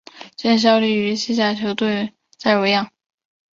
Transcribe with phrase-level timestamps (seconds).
[0.35, 2.91] 现效力于西甲球队塞维利亚。